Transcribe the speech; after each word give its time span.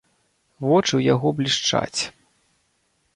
Вочы 0.67 0.89
ў 0.95 1.01
яго 1.13 1.27
блішчаць. 1.39 2.01